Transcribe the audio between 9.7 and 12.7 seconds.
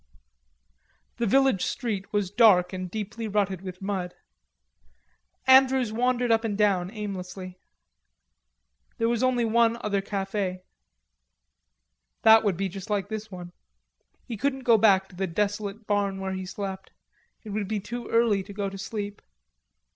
other cafe. That would be